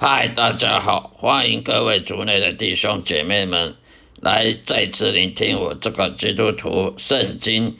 [0.00, 3.74] 嗨，大家好，欢迎各位族内的弟兄姐妹们
[4.20, 7.76] 来再次聆听我这个基督徒圣经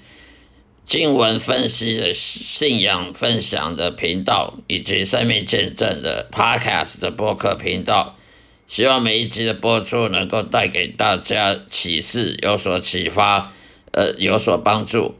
[0.84, 8.16] 经文分析的信仰分享的频道，以及生命见证的 Podcast 的播客频道。
[8.66, 13.52] 希望每一集的播出能够带给大家启示，有所启发，
[13.92, 15.14] 呃，有所帮助。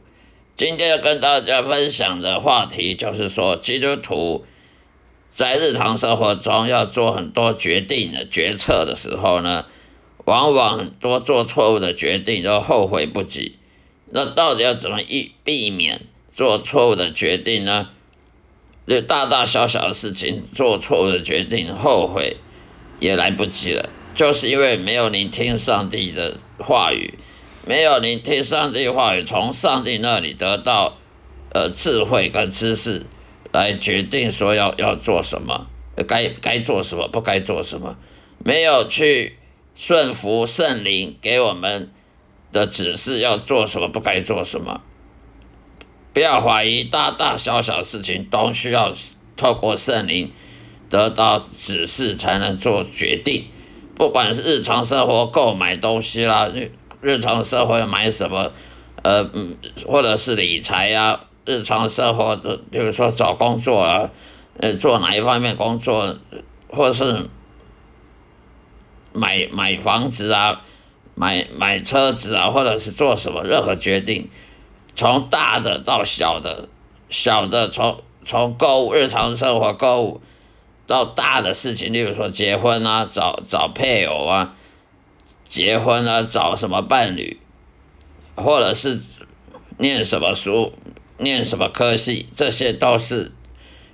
[0.53, 4.45] 今天要跟大家分享的话题就是说，基督徒
[5.29, 9.65] 在日常生活中要做很多决定的决策的时候呢，
[10.25, 13.55] 往往很多做错误的决定都后悔不及。
[14.09, 17.89] 那到底要怎么避避免做错误的决定呢？
[18.87, 22.37] 就大大小小的事情做错误的决定，后悔
[22.99, 27.13] 也来不及了，就是因为没有聆听上帝的话语。
[27.67, 30.97] 没有聆听上帝话语，从上帝那里得到
[31.53, 33.05] 呃智慧跟知识，
[33.51, 35.67] 来决定说要要做什么，
[36.07, 37.97] 该该做什么，不该做什么，
[38.43, 39.37] 没有去
[39.75, 41.91] 顺服圣灵给我们
[42.51, 44.81] 的指示，要做什么，不该做什么。
[46.13, 48.91] 不要怀疑，大大小小事情都需要
[49.37, 50.31] 透过圣灵
[50.89, 53.45] 得到指示才能做决定，
[53.95, 56.49] 不管是日常生活购买东西啦。
[57.01, 58.51] 日常生活要买什么，
[59.03, 59.23] 呃，
[59.85, 61.17] 或者是理财呀，
[61.49, 64.11] 日常生活的，比如说找工作啊，
[64.59, 66.15] 呃，做哪一方面工作，
[66.67, 67.27] 或是
[69.11, 70.61] 买买房子啊，
[71.15, 74.29] 买买车子啊，或者是做什么任何决定，
[74.95, 76.69] 从大的到小的，
[77.09, 80.21] 小的从从购物日常生活购物
[80.85, 84.53] 到大的事情，例如说结婚啊，找找配偶啊。
[85.43, 87.39] 结婚啊，找什么伴侣，
[88.35, 89.01] 或者是
[89.79, 90.71] 念什么书，
[91.19, 93.31] 念什么科系，这些都是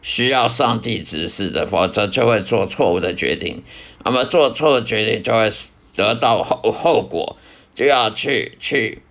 [0.01, 3.63] 需要上帝指示的，否则就会做错误的决定。
[4.03, 5.51] 那么做错的决定就会
[5.95, 7.37] 得到后后果，
[7.73, 9.01] 就要去去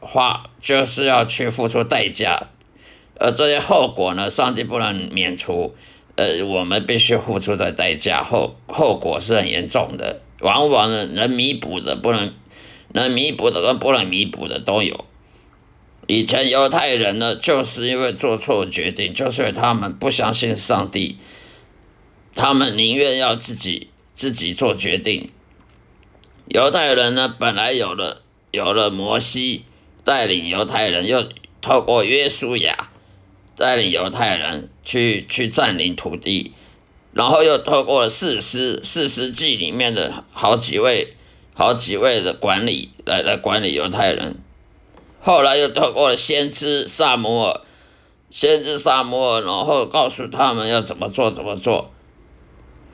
[0.00, 2.48] 花，就是要去付出代价。
[3.18, 5.74] 而这些后果呢，上帝不能免除，
[6.16, 10.20] 呃，我们必须付出的代价后后果是很严重的。
[10.40, 12.32] 往往呢，能弥补的不能，
[12.92, 15.04] 能弥补的跟不能弥补的都有。
[16.08, 21.18] 以前犹太人呢，就是因为做错决定，就是因为他们不相信上帝，
[22.34, 25.30] 他们宁愿要自己自己做决定。
[26.46, 29.66] 犹太人呢，本来有了有了摩西
[30.02, 31.28] 带领犹太人，又
[31.60, 32.88] 透过约书亚
[33.54, 36.54] 带领犹太人去去占领土地。
[37.12, 41.08] 然后又透过了四师四师记里面的好几位
[41.52, 44.36] 好几位的管理来来管理犹太人，
[45.20, 47.60] 后来又透过了先知萨摩尔，
[48.30, 51.90] 先知萨摩尔，然后告诉他们要怎么做怎么做。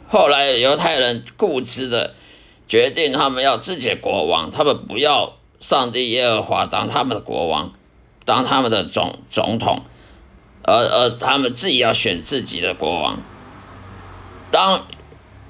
[0.09, 2.15] 后来犹太人固执的
[2.67, 7.73] 决定，他们要自己的国王，他们不要上帝耶和华当他们的国王，
[8.25, 9.83] 当他们的总总统，
[10.63, 13.19] 而而他们自己要选自己的国王。
[14.51, 14.87] 当，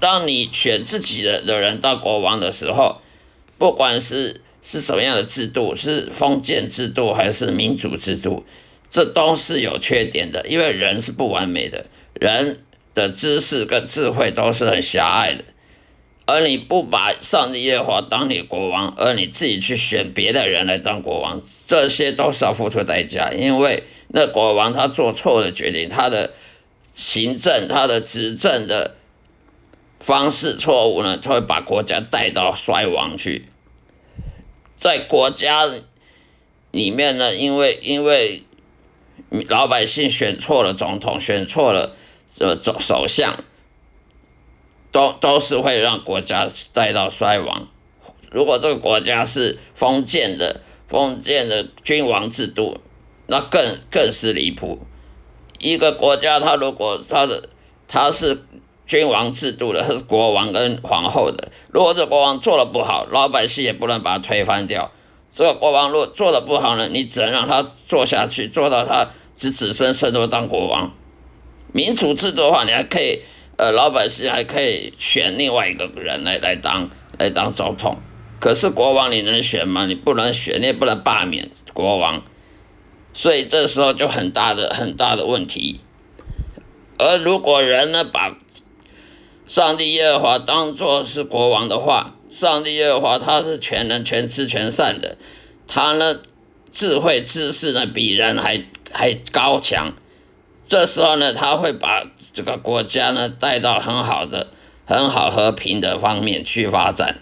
[0.01, 3.01] 当你选自己的的人当国王的时候，
[3.59, 8.45] 不管是是什么样的制度，是封建制度还是民主制度，
[8.91, 12.59] 这都是有缺点的，因为人是不完美的，人
[12.95, 15.45] 的知识跟智慧都是很狭隘的。
[16.25, 26.31] 而你不把上帝耶和华当你国王，而你自己去选别的人来当国王，这些都是要付出代价，因为那国王他做错了决定，他的。
[26.97, 28.95] 行政他的执政的
[29.99, 33.47] 方式错误呢，就会把国家带到衰亡去。
[34.77, 35.69] 在国家
[36.71, 38.43] 里面呢，因为因为
[39.49, 41.97] 老百姓选错了总统，选错了
[42.29, 43.43] 这首首相，
[44.91, 47.69] 都都是会让国家带到衰亡。
[48.31, 52.81] 如果这个国家是封建的封建的君王制度，
[53.27, 54.81] 那更更是离谱。
[55.61, 57.49] 一个国家，他如果他的
[57.87, 58.45] 他是
[58.87, 61.53] 君王制度的，他是国王跟皇后的。
[61.75, 64.93] 如果这国王做的不好，老百姓也不能把他推翻掉。
[65.29, 70.93] 这个国王如果做的不好呢，你只能让他做下去，做到他子子孙孙都当国王。
[71.73, 73.23] 民主制度的话，你还可以，
[73.57, 76.89] 呃，老百姓还可以选另外一个人来来当
[77.19, 77.99] 来当总统。
[78.39, 79.85] 可是国王你能选吗？
[79.87, 82.23] 你不能选，你也不能罢免国王。
[83.13, 85.81] 所以这时候就很大的很大的问题，
[86.99, 88.37] 而如果人呢把
[89.47, 95.19] 上帝耶和华当作是国王的话，上帝耶和华他是全能全知全善的，
[95.69, 96.21] 他呢
[96.73, 99.93] 智慧知识呢比人还还高强，
[100.67, 102.03] 这时候呢他会把
[102.33, 104.49] 这个国家呢带到很好的
[104.87, 107.21] 很好和平的方面去发展。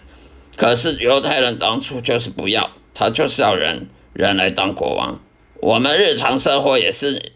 [0.55, 5.19] 可是犹太人当初就是不要，他就是要人人来当国王。
[5.59, 7.33] 我们日常生活也是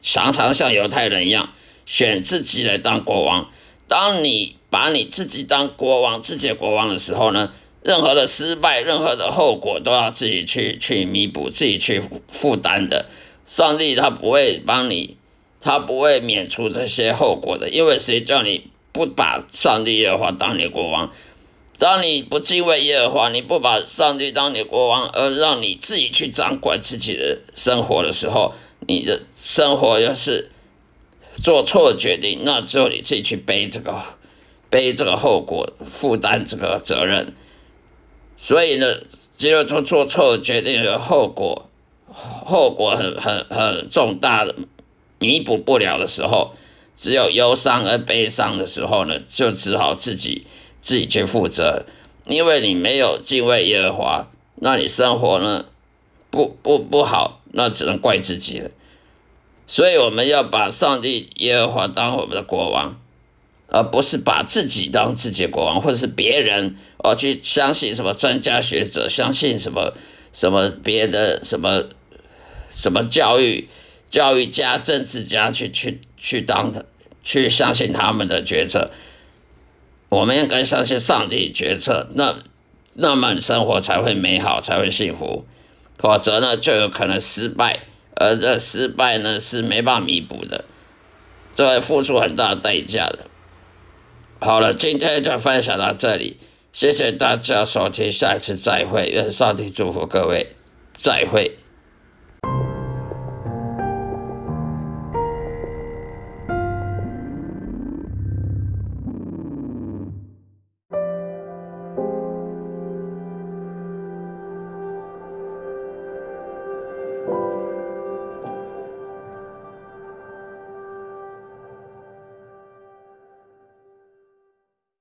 [0.00, 1.50] 常常像犹太人一样，
[1.84, 3.50] 选自己来当国王。
[3.88, 7.52] 当你把你自己当国王、自己的国王的时候呢，
[7.82, 13.06] 任何的失败、任何的后果都要自己去去弥补、自己去负担的。
[13.46, 15.16] 上帝他不会帮你，
[15.60, 21.10] 他不会免除这些后果的，因为谁叫你不把上帝耶和华当你国王？
[21.78, 28.52] 当你不敬畏耶和华，你不把上帝当你国王，而让你自己去掌管自己的生活的时候，
[28.86, 30.50] 你的生活要是
[31.42, 34.02] 做错决定，那只有你自己去背这个
[34.70, 37.34] 背这个后果，负担这个责任。
[38.36, 38.86] 所以呢，
[39.36, 41.68] 只有做做错决定的后果，
[42.08, 44.54] 后果很很很重大的，
[45.18, 46.54] 弥补不了的时候，
[46.94, 50.46] 只有忧伤而悲伤的时候呢，就只好自己。
[50.80, 51.84] 自己去负责，
[52.26, 55.66] 因为你没有敬畏耶和华，那你生活呢
[56.30, 58.70] 不不不好，那只能怪自己了。
[59.68, 62.98] 所以我们要把上帝耶和华当我们的国王，
[63.68, 69.92] 而不是把自己当自己的国王，或者是别人哦去相信什么专家学者，相信什么
[70.32, 71.84] 什么别的什么
[72.70, 73.68] 什么教育
[74.08, 76.86] 教育家、政治家去去去当的，
[77.22, 78.90] 去相信他们的决策。
[80.08, 82.36] 我们应该相信上帝决策，那
[82.94, 85.44] 那么生活才会美好，才会幸福。
[85.98, 87.80] 否则呢，就有可能失败，
[88.18, 90.64] 而这失败呢是没办法弥补的，
[91.54, 93.26] 这会付出很大的代价的。
[94.40, 96.38] 好了，今天就分享到这里，
[96.72, 100.48] 谢谢大家收听，下一次再会，愿上帝祝福各位，
[100.96, 101.56] 再会。